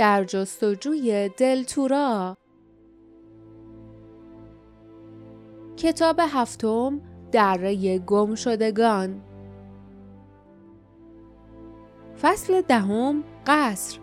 [0.00, 2.36] در جستجوی دلتورا
[5.76, 7.00] کتاب هفتم
[7.32, 9.22] دره گم شدگان
[12.22, 13.98] فصل دهم قصر.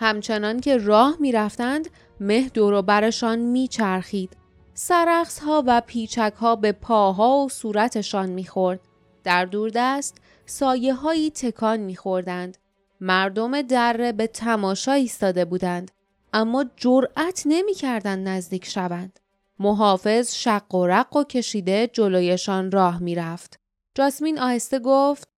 [0.00, 1.88] همچنان که راه می رفتند
[2.20, 4.36] مه دور برشان می چرخید.
[4.74, 8.80] سرخس ها و پیچک ها به پاها و صورتشان می خورد.
[9.24, 12.58] در دوردست سایه هایی تکان می خوردند.
[13.00, 15.90] مردم دره به تماشا ایستاده بودند.
[16.32, 19.20] اما جرأت نمی کردند نزدیک شوند.
[19.58, 23.60] محافظ شق و رق و کشیده جلویشان راه می رفت.
[23.94, 25.29] جاسمین آهسته گفت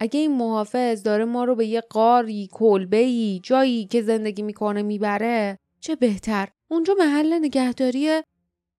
[0.00, 5.58] اگه این محافظ داره ما رو به یه قاری، کلبهی، جایی که زندگی می‌کنه می‌بره
[5.80, 6.48] چه بهتر.
[6.70, 8.22] اونجا محل نگهداری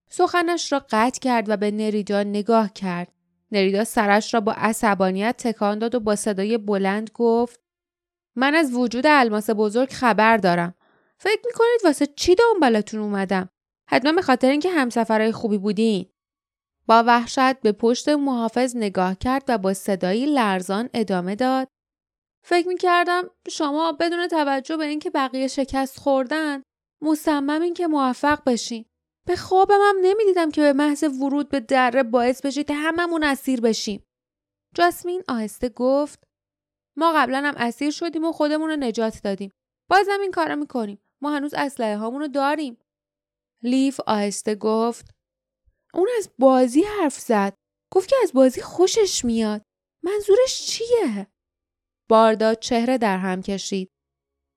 [0.10, 3.12] سخنش را قطع کرد و به نریدا نگاه کرد.
[3.52, 7.60] نریدا سرش را با عصبانیت تکان داد و با صدای بلند گفت
[8.36, 10.76] من از وجود الماس بزرگ خبر دارم.
[11.18, 13.50] فکر می‌کنید واسه چی دنبالتون اومدم؟
[13.90, 16.06] حتما به خاطر اینکه همسفرهای خوبی بودین.
[16.90, 21.68] با وحشت به پشت محافظ نگاه کرد و با صدایی لرزان ادامه داد.
[22.46, 26.64] فکر می کردم شما بدون توجه به اینکه بقیه شکست خوردن
[27.02, 28.86] مصمم که موفق بشین.
[29.28, 34.04] به خوابم هم نمی‌دیدم که به محض ورود به دره باعث بشید هممون اسیر بشیم.
[34.76, 36.24] جاسمین آهسته گفت
[36.98, 39.52] ما قبلا هم اسیر شدیم و خودمون رو نجات دادیم.
[39.90, 41.00] بازم این کارو می‌کنیم.
[41.22, 42.78] ما هنوز اسلحه هامون رو داریم.
[43.64, 45.19] لیف آهسته گفت
[45.94, 47.54] اون از بازی حرف زد.
[47.94, 49.62] گفت که از بازی خوشش میاد.
[50.04, 51.28] منظورش چیه؟
[52.10, 53.90] بارداد چهره در هم کشید.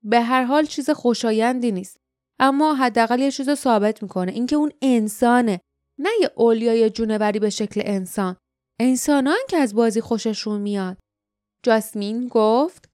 [0.05, 1.97] به هر حال چیز خوشایندی نیست.
[2.41, 5.61] اما حداقل یه چیز ثابت می‌کنه اینکه اون انسانه
[5.99, 8.37] نه یه اولیای جونوری به شکل انسان
[8.81, 10.97] انسانان که از بازی خوششون میاد
[11.65, 12.89] جاسمین گفت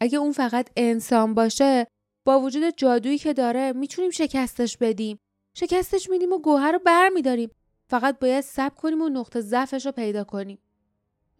[0.00, 1.86] اگه اون فقط انسان باشه
[2.26, 5.18] با وجود جادویی که داره می‌تونیم شکستش بدیم
[5.56, 7.50] شکستش میدیم و گوهر رو بر میداریم.
[7.88, 10.58] فقط باید سب کنیم و نقطه ضعفش رو پیدا کنیم.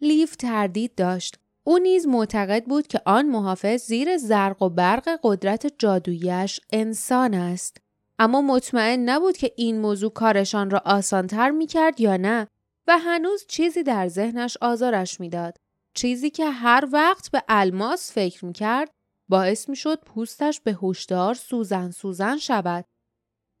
[0.01, 1.39] لیف تردید داشت.
[1.63, 7.77] او نیز معتقد بود که آن محافظ زیر زرق و برق قدرت جادویش انسان است.
[8.19, 12.47] اما مطمئن نبود که این موضوع کارشان را آسانتر می کرد یا نه
[12.87, 15.57] و هنوز چیزی در ذهنش آزارش می‌داد.
[15.93, 18.91] چیزی که هر وقت به الماس فکر می کرد
[19.29, 22.85] باعث می شد پوستش به هشدار سوزن سوزن شود.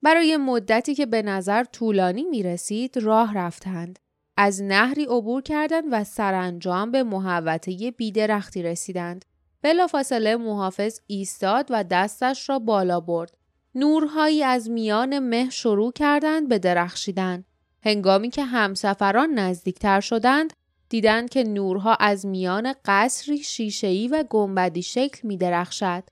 [0.01, 3.99] برای مدتی که به نظر طولانی می رسید راه رفتند.
[4.37, 9.25] از نهری عبور کردند و سرانجام به محوطه بیدرختی رسیدند.
[9.61, 13.37] بلافاصله محافظ ایستاد و دستش را بالا برد.
[13.75, 17.43] نورهایی از میان مه شروع کردند به درخشیدن.
[17.83, 20.53] هنگامی که همسفران نزدیکتر شدند،
[20.89, 26.03] دیدند که نورها از میان قصری شیشه‌ای و گنبدی شکل می درخشد.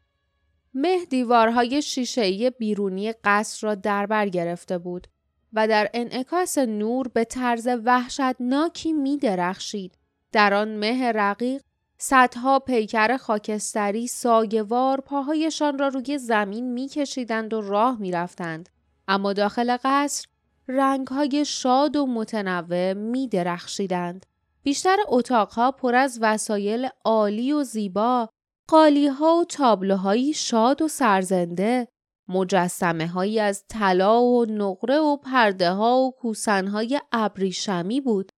[0.74, 5.08] مه دیوارهای شیشه‌ای بیرونی قصر را در بر گرفته بود
[5.54, 9.98] و در انعکاس نور به طرز وحشتناکی می درخشید.
[10.32, 11.62] در آن مه رقیق
[11.98, 18.70] صدها پیکر خاکستری ساگوار پاهایشان را روی زمین میکشیدند و راه می‌رفتند
[19.08, 20.28] اما داخل قصر
[20.68, 24.26] رنگهای شاد و متنوع می درخشیدند.
[24.64, 28.30] بیشتر اتاقها پر از وسایل عالی و زیبا
[28.70, 31.88] قالی ها و تابلوهایی شاد و سرزنده
[32.30, 38.32] مجسمه هایی از طلا و نقره و پرده ها و کوسن های ابریشمی بود.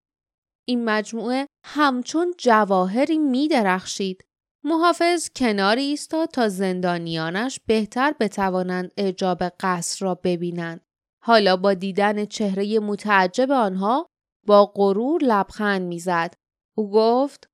[0.68, 4.24] این مجموعه همچون جواهری می درخشید.
[4.64, 10.80] محافظ کناری ایستاد تا زندانیانش بهتر بتوانند اجاب قصر را ببینند.
[11.24, 14.06] حالا با دیدن چهره متعجب آنها
[14.46, 16.34] با غرور لبخند می‌زد.
[16.76, 17.48] او گفت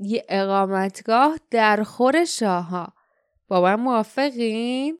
[0.00, 2.92] یه اقامتگاه در خور شاها
[3.48, 4.98] با من موافقین؟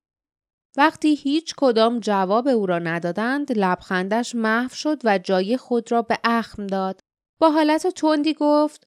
[0.77, 6.19] وقتی هیچ کدام جواب او را ندادند لبخندش محو شد و جای خود را به
[6.25, 7.01] اخم داد
[7.41, 8.87] با حالت تندی گفت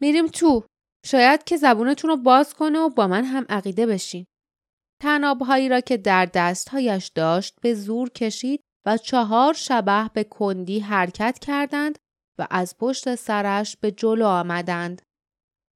[0.00, 0.64] میریم تو
[1.06, 4.26] شاید که زبونتون رو باز کنه و با من هم عقیده بشین
[5.02, 11.38] تنابهایی را که در دستهایش داشت به زور کشید و چهار شبه به کندی حرکت
[11.38, 11.98] کردند
[12.38, 15.02] و از پشت سرش به جلو آمدند.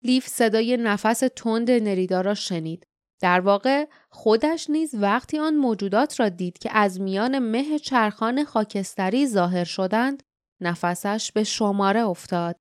[0.07, 2.87] لیف صدای نفس تند نریدا را شنید.
[3.21, 9.27] در واقع خودش نیز وقتی آن موجودات را دید که از میان مه چرخان خاکستری
[9.27, 10.23] ظاهر شدند
[10.61, 12.57] نفسش به شماره افتاد.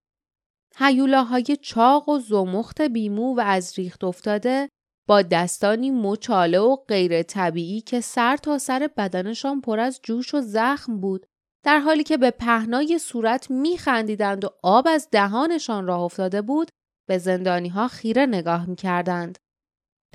[0.77, 4.69] هیولاهای چاق و زمخت بیمو و از ریخت افتاده
[5.07, 10.41] با دستانی مچاله و غیر طبیعی که سر تا سر بدنشان پر از جوش و
[10.41, 11.25] زخم بود
[11.65, 16.69] در حالی که به پهنای صورت میخندیدند و آب از دهانشان راه افتاده بود
[17.07, 19.37] به زندانی ها خیره نگاه می‌کردند.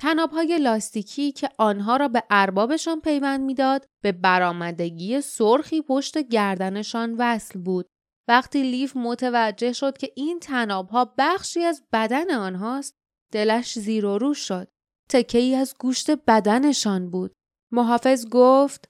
[0.01, 7.15] تناب های لاستیکی که آنها را به اربابشان پیوند می‌داد به برآمدگی سرخی پشت گردنشان
[7.17, 7.87] وصل بود.
[8.27, 12.95] وقتی لیف متوجه شد که این تناب ها بخشی از بدن آنهاست
[13.33, 14.67] دلش زیر و رو شد.
[15.09, 17.33] تکه ای از گوشت بدنشان بود.
[17.71, 18.89] محافظ گفت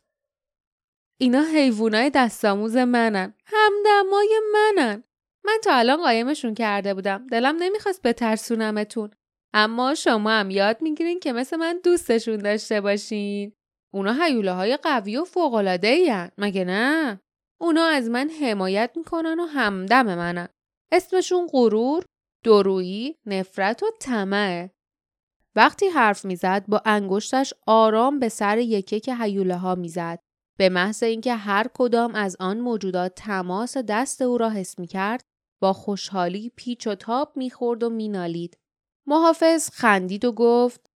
[1.20, 3.34] اینا حیوانای دستاموز منن.
[3.46, 5.04] همدمای منن.
[5.46, 7.28] من تا الان قایمشون کرده بودم.
[7.28, 9.12] دلم نمی‌خواست بترسونمتون.
[9.54, 13.54] اما شما هم یاد می‌گیرین که مثل من دوستشون داشته باشین.
[13.94, 17.22] اونا حیوله های قوی و فوقلاده مگه نه؟
[17.62, 20.48] اونا از من حمایت می‌کنن و همدم منن.
[20.92, 22.04] اسمشون غرور،
[22.44, 24.72] درویی، نفرت و طمعه.
[25.56, 30.20] وقتی حرف می‌زد با انگشتش آرام به سر یکی که حیوله ها می‌زد.
[30.58, 35.24] به محض اینکه هر کدام از آن موجودات تماس دست او را حس می کرد
[35.62, 38.58] با خوشحالی پیچ و تاب می‌خورد و مینالید.
[39.08, 40.90] محافظ خندید و گفت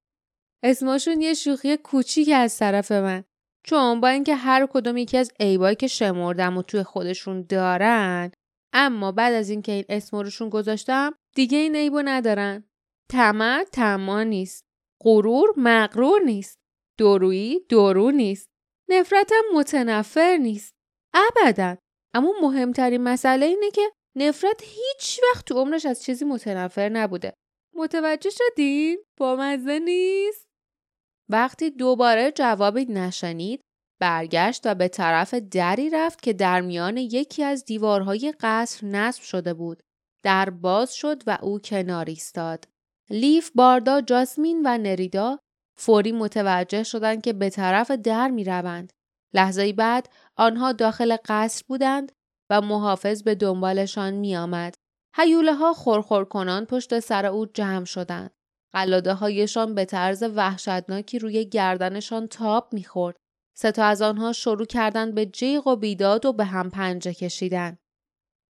[0.63, 3.23] اسمشون یه شوخی کوچیک از طرف من.
[3.63, 8.31] چون با اینکه هر کدوم یکی از عیبایی که شمردم و توی خودشون دارن
[8.73, 12.63] اما بعد از اینکه این اسم روشون گذاشتم دیگه این عیبو ندارن.
[13.11, 14.65] طمع طمع نیست.
[15.03, 16.59] غرور مغرور نیست.
[16.99, 18.49] درویی درو نیست.
[18.89, 20.73] نفرتم متنفر نیست.
[21.13, 21.77] ابدا.
[22.13, 27.33] اما مهمترین مسئله اینه که نفرت هیچ وقت تو عمرش از چیزی متنفر نبوده
[27.75, 30.47] متوجه شدین؟ بامزه نیست؟
[31.29, 33.61] وقتی دوباره جوابی نشنید
[33.99, 39.53] برگشت و به طرف دری رفت که در میان یکی از دیوارهای قصر نصب شده
[39.53, 39.83] بود.
[40.23, 42.65] در باز شد و او کنار ایستاد.
[43.09, 45.39] لیف، باردا، جاسمین و نریدا
[45.77, 48.93] فوری متوجه شدند که به طرف در می روند.
[49.33, 52.11] لحظه بعد آنها داخل قصر بودند
[52.49, 54.75] و محافظ به دنبالشان می آمد.
[55.15, 58.31] حیوله ها خورخور کنان پشت سر او جمع شدند.
[58.73, 63.15] قلاده هایشان به طرز وحشتناکی روی گردنشان تاب می‌خورد.
[63.57, 67.77] سه تا از آنها شروع کردند به جیغ و بیداد و به هم پنجه کشیدن.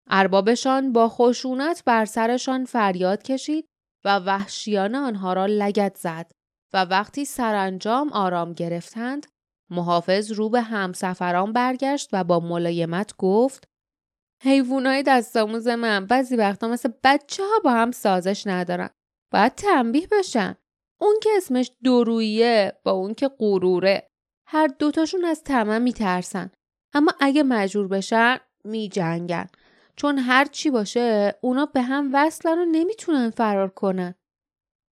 [0.09, 3.67] اربابشان با خشونت بر سرشان فریاد کشید
[4.05, 6.31] و وحشیانه آنها را لگت زد
[6.73, 9.25] و وقتی سرانجام آرام گرفتند
[9.69, 13.67] محافظ رو به همسفران برگشت و با ملایمت گفت
[14.43, 18.89] حیوانای دستاموز من بعضی وقتا مثل بچه ها با هم سازش ندارن.
[19.33, 20.55] باید تنبیه بشن.
[21.01, 24.07] اون که اسمش درویه با اون که غروره.
[24.47, 26.51] هر دوتاشون از تمام میترسن.
[26.93, 29.47] اما اگه مجبور بشن میجنگن.
[29.95, 34.15] چون هر چی باشه اونا به هم وصلن و نمی‌تونن فرار کنن.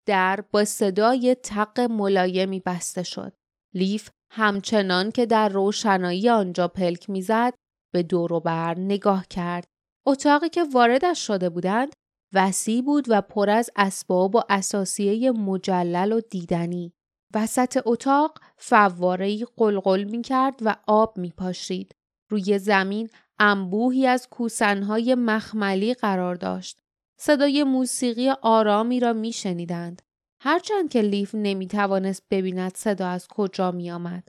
[0.06, 3.32] در با صدای تق ملایمی بسته شد.
[3.74, 7.54] لیف همچنان که در روشنایی آنجا پلک می‌زد
[7.92, 8.02] به
[8.44, 9.66] بر نگاه کرد.
[10.06, 11.92] اتاقی که واردش شده بودند
[12.32, 16.92] وسیع بود و پر از اسباب و اساسیه مجلل و دیدنی.
[17.34, 21.94] وسط اتاق فوارهی قلقل می کرد و آب می پاشید.
[22.30, 26.80] روی زمین انبوهی از کوسنهای مخملی قرار داشت.
[27.20, 30.02] صدای موسیقی آرامی را می شنیدند.
[30.42, 34.28] هرچند که لیف نمی توانست ببیند صدا از کجا می آمد.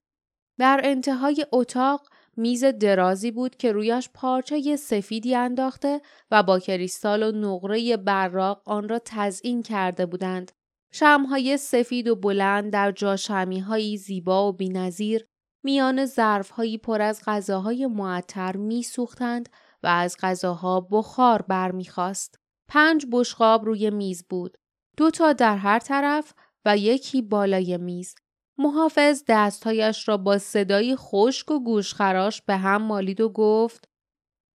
[0.60, 2.08] در انتهای اتاق
[2.38, 8.90] میز درازی بود که رویش پارچه سفیدی انداخته و با کریستال و نقره براق آن
[8.90, 10.52] را تزئین کرده بودند.
[10.92, 15.26] شمهای سفید و بلند در جاشمیهایی زیبا و بینظیر
[15.64, 19.50] میان ظرفهایی پر از غذاهای معطر میسوختند
[19.84, 22.40] و از غذاها بخار برمیخواست.
[22.68, 24.58] پنج بشقاب روی میز بود.
[24.98, 26.34] دو تا در هر طرف
[26.66, 28.16] و یکی بالای میز.
[28.58, 33.86] محافظ دستهایش را با صدایی خشک و گوشخراش به هم مالید و گفت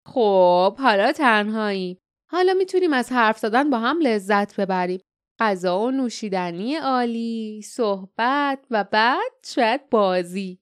[0.07, 1.99] خب حالا تنهایی.
[2.31, 5.01] حالا می‌تونیم از حرف زدن با هم لذت ببریم.
[5.39, 10.61] غذا و نوشیدنی عالی، صحبت و بعد شاید بازی.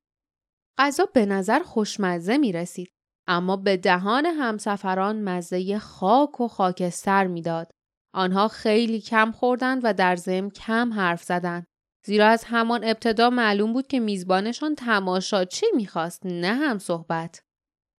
[0.79, 2.89] غذا به نظر خوشمزه می رسید.
[3.27, 7.71] اما به دهان همسفران مزه خاک و خاکستر می‌داد.
[8.15, 11.67] آنها خیلی کم خوردند و در ضمن کم حرف زدند.
[12.07, 17.43] زیرا از همان ابتدا معلوم بود که میزبانشان تماشاچی می‌خواست نه هم صحبت.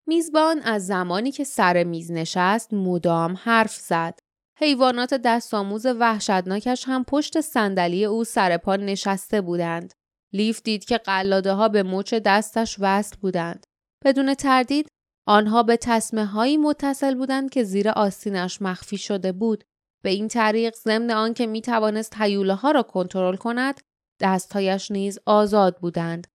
[0.07, 4.19] میزبان از زمانی که سر میز نشست مدام حرف زد.
[4.59, 9.93] حیوانات دستآموز وحشتناکش هم پشت صندلی او سر پا نشسته بودند.
[10.33, 13.63] لیف دید که قلاده ها به مچ دستش وصل بودند.
[14.05, 14.87] بدون تردید
[15.27, 19.63] آنها به تصمه هایی متصل بودند که زیر آستینش مخفی شده بود.
[20.03, 23.81] به این طریق ضمن آنکه می توانست حیوله ها را کنترل کند
[24.19, 26.27] دستهایش نیز آزاد بودند.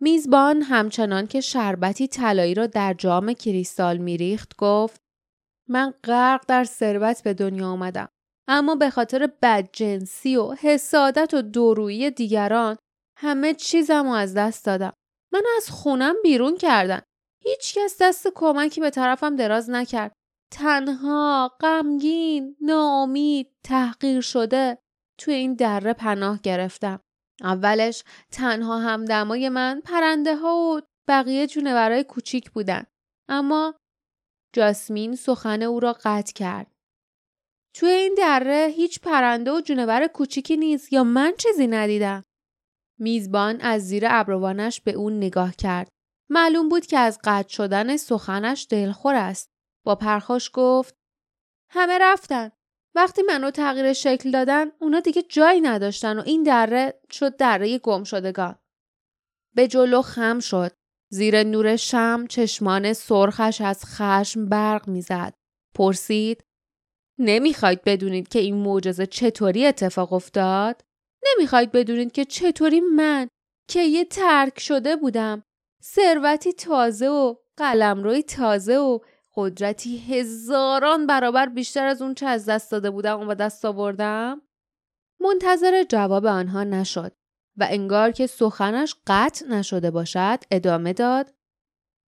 [0.00, 5.00] میزبان همچنان که شربتی طلایی را در جام کریستال میریخت گفت
[5.68, 8.08] من غرق در ثروت به دنیا آمدم
[8.48, 12.76] اما به خاطر بدجنسی و حسادت و دورویی دیگران
[13.18, 14.92] همه چیزم رو از دست دادم.
[15.32, 17.00] من از خونم بیرون کردن.
[17.44, 20.12] هیچ کس دست کمکی به طرفم دراز نکرد.
[20.52, 24.78] تنها غمگین ناامید تحقیر شده
[25.22, 27.00] توی این دره پناه گرفتم.
[27.42, 32.84] اولش تنها همدمای من پرنده ها و بقیه جونورای کوچیک بودن.
[33.28, 33.74] اما
[34.54, 36.72] جاسمین سخن او را قطع کرد.
[37.74, 42.24] توی این دره هیچ پرنده و جونور کوچیکی نیست یا من چیزی ندیدم.
[42.98, 45.88] میزبان از زیر ابروانش به اون نگاه کرد.
[46.30, 49.50] معلوم بود که از قطع شدن سخنش دلخور است.
[49.86, 50.94] با پرخاش گفت
[51.70, 52.50] همه رفتن.
[52.94, 58.04] وقتی منو تغییر شکل دادن اونا دیگه جایی نداشتن و این دره شد دره گم
[58.04, 58.58] شدگان.
[59.54, 60.72] به جلو خم شد.
[61.10, 65.34] زیر نور شم چشمان سرخش از خشم برق می‌زد.
[65.74, 66.44] پرسید
[67.18, 70.82] نمی‌خواید بدونید که این معجزه چطوری اتفاق افتاد؟
[71.32, 73.28] نمی‌خواید بدونید که چطوری من
[73.68, 75.42] که یه ترک شده بودم
[75.82, 78.98] ثروتی تازه و قلمروی تازه و
[79.34, 84.42] قدرتی هزاران برابر بیشتر از اون چه از دست داده بودم و دست آوردم؟
[85.20, 87.12] منتظر جواب آنها نشد
[87.56, 91.34] و انگار که سخنش قطع نشده باشد ادامه داد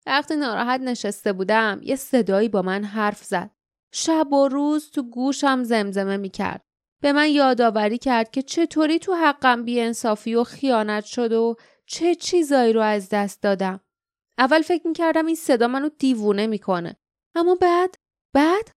[0.06, 3.50] وقتی ناراحت نشسته بودم یه صدایی با من حرف زد
[3.92, 6.64] شب و روز تو گوشم زمزمه می کرد.
[7.02, 12.72] به من یادآوری کرد که چطوری تو حقم بیانصافی و خیانت شد و چه چیزایی
[12.72, 13.80] رو از دست دادم.
[14.38, 16.96] اول فکر می کردم این صدا منو دیوونه می‌کنه.
[17.34, 17.94] اما بعد
[18.34, 18.70] بعد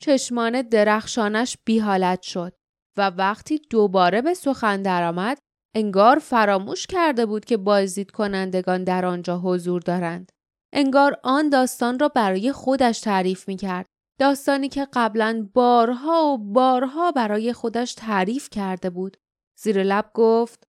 [0.00, 2.52] چشمان درخشانش بیحالت شد
[2.96, 5.38] و وقتی دوباره به سخن درآمد
[5.76, 10.32] انگار فراموش کرده بود که بازدید کنندگان در آنجا حضور دارند.
[10.72, 13.86] انگار آن داستان را برای خودش تعریف می کرد.
[14.20, 19.16] داستانی که قبلا بارها و بارها برای خودش تعریف کرده بود.
[19.58, 20.64] زیر لب گفت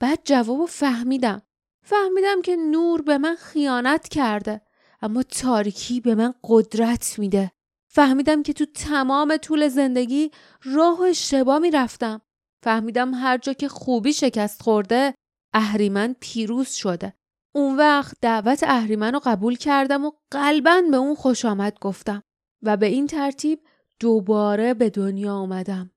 [0.00, 1.42] بعد جواب فهمیدم.
[1.86, 4.60] فهمیدم که نور به من خیانت کرده.
[5.04, 7.52] اما تاریکی به من قدرت میده.
[7.88, 10.30] فهمیدم که تو تمام طول زندگی
[10.64, 12.20] راه و اشتباه می‌رفتم.
[12.62, 15.14] فهمیدم هر جا که خوبی شکست خورده
[15.54, 17.14] اهریمن پیروز شده.
[17.54, 22.22] اون وقت دعوت اهریمن رو قبول کردم و قلبا به اون خوش آمد گفتم
[22.62, 23.60] و به این ترتیب
[24.00, 25.90] دوباره به دنیا آمدم.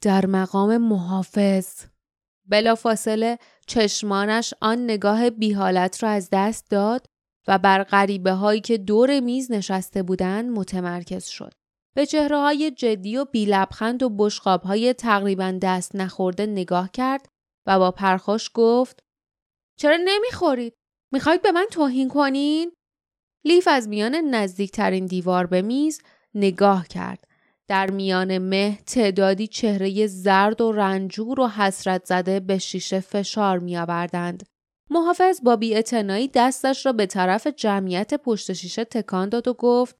[0.00, 1.84] در مقام محافظ.
[2.46, 7.06] بلافاصله چشمانش آن نگاه بیحالت را از دست داد
[7.48, 11.52] و بر غریبه هایی که دور میز نشسته بودند متمرکز شد.
[11.96, 17.28] به چهره های جدی و بیلبخند و بشقاب های تقریبا دست نخورده نگاه کرد
[17.66, 19.00] و با پرخاش گفت
[19.78, 20.74] چرا نمی‌خورید؟
[21.12, 22.72] می‌خواید به من توهین کنین؟
[23.44, 26.02] لیف از میان نزدیکترین دیوار به میز
[26.34, 27.24] نگاه کرد.
[27.68, 33.76] در میان مه تعدادی چهره زرد و رنجور و حسرت زده به شیشه فشار می
[33.76, 34.46] آوردند.
[34.90, 39.96] محافظ با بیاعتنایی دستش را به طرف جمعیت پشت شیشه تکان داد و گفت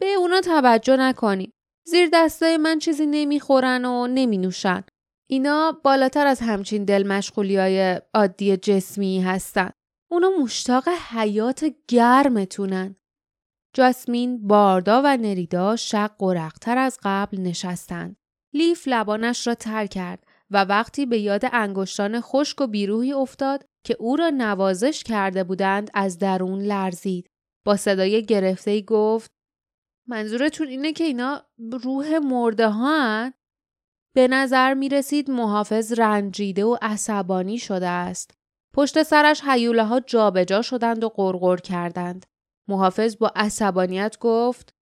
[0.00, 1.52] به اونا توجه نکنیم.
[1.86, 4.84] زیر دستای من چیزی نمی‌خورن و نمی نوشن.
[5.30, 9.70] اینا بالاتر از همچین دل مشغولی های عادی جسمی هستن.
[10.10, 12.96] اونا مشتاق حیات گرمتونن.
[13.76, 18.16] جاسمین، باردا و نریدا شق و رقتر از قبل نشستند.
[18.52, 23.96] لیف لبانش را تر کرد و وقتی به یاد انگشتان خشک و بیروهی افتاد که
[23.98, 27.30] او را نوازش کرده بودند از درون لرزید.
[27.66, 29.30] با صدای گرفته گفت
[30.08, 33.32] منظورتون اینه که اینا روح مرده ها
[34.14, 38.34] به نظر می رسید محافظ رنجیده و عصبانی شده است.
[38.74, 42.26] پشت سرش حیوله ها جابجا شدند و قرقر کردند.
[42.68, 44.74] محافظ با عصبانیت گفت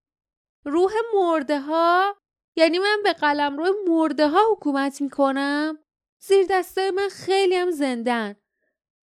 [0.64, 2.14] روح مرده ها؟
[2.56, 5.78] یعنی من به قلم روی مرده ها حکومت می کنم؟
[6.20, 8.34] زیر دسته من خیلی هم زندن.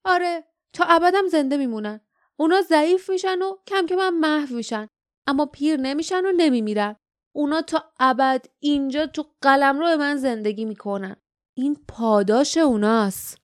[0.05, 2.01] آره تا ابدم زنده میمونن.
[2.35, 4.87] اونا ضعیف میشن و کم کم هم محو میشن.
[5.27, 6.95] اما پیر نمیشن و نمیمیرن.
[7.35, 11.15] اونا تا ابد اینجا تو قلم رو من زندگی می‌کنن.
[11.53, 13.37] این پاداش اوناست.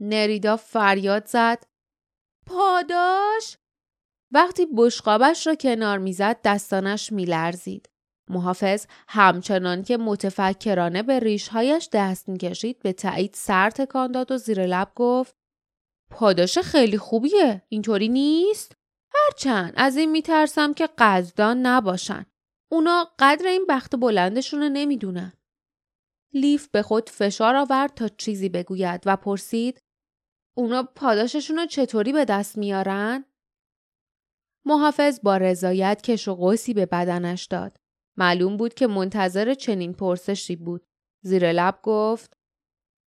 [0.00, 1.64] نریدا فریاد زد.
[2.46, 3.58] پاداش؟
[4.32, 7.89] وقتی بشقابش را کنار می‌زد دستانش میلرزید.
[8.30, 14.66] محافظ همچنان که متفکرانه به ریشهایش دست می‌کشید به تایید سر تکان داد و زیر
[14.66, 15.36] لب گفت
[16.10, 18.76] پاداش خیلی خوبیه اینطوری نیست
[19.14, 22.26] هرچند از این میترسم که قدردان نباشن
[22.72, 25.32] اونا قدر این بخت بلندشون رو نمی‌دونن
[26.32, 29.82] لیف به خود فشار آورد تا چیزی بگوید و پرسید
[30.56, 33.24] اونا پاداششون رو چطوری به دست میارن؟
[34.64, 37.76] محافظ با رضایت کش و قوسی به بدنش داد.
[38.16, 40.86] معلوم بود که منتظر چنین پرسشی بود.
[41.22, 42.36] زیر لب گفت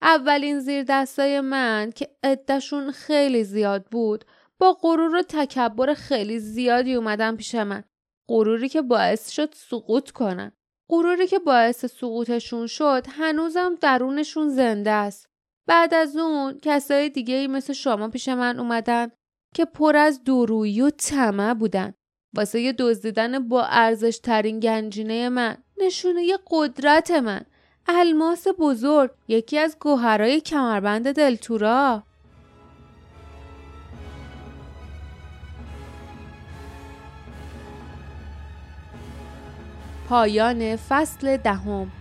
[0.01, 4.25] اولین زیر دستای من که عدهشون خیلی زیاد بود
[4.59, 7.83] با غرور و تکبر خیلی زیادی اومدن پیش من.
[8.29, 10.51] غروری که باعث شد سقوط کنن.
[10.89, 15.29] غروری که باعث سقوطشون شد هنوزم درونشون زنده است.
[15.67, 19.11] بعد از اون کسای دیگه ای مثل شما پیش من اومدن
[19.55, 21.93] که پر از دورویی و طمع بودن.
[22.33, 25.57] واسه دزدیدن با ارزش ترین گنجینه من.
[25.77, 27.41] نشونه قدرت من.
[27.87, 29.11] الماس بزرگ.
[29.27, 32.03] یکی از گوهرای کمربند دلتورا.
[40.09, 41.91] پایان فصل دهم.